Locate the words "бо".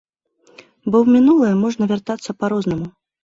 0.89-0.95